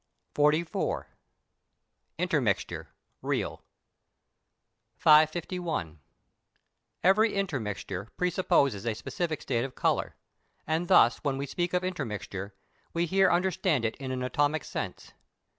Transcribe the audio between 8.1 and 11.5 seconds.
pre supposes a specific state of colour; and thus when we